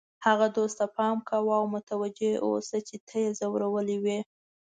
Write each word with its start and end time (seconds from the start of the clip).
هغه 0.25 0.47
دوست 0.57 0.75
ته 0.79 0.85
پام 0.95 1.17
کوه 1.29 1.53
او 1.59 1.65
متوجه 1.75 2.31
اوسه 2.45 2.77
چې 2.87 2.95
تا 3.07 3.15
یې 3.23 3.29
ځورولی 3.39 3.97
وي. 4.03 4.19